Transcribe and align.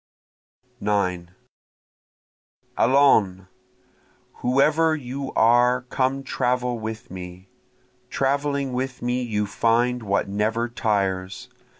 9 0.79 1.29
Allons! 2.75 3.43
whoever 4.37 4.95
you 4.95 5.31
are 5.35 5.83
come 5.91 6.23
travel 6.23 6.79
with 6.79 7.11
me! 7.11 7.49
Traveling 8.09 8.73
with 8.73 9.03
me 9.03 9.21
you 9.21 9.45
find 9.45 10.01
what 10.01 10.27
never 10.27 10.67
tires. 10.67 11.49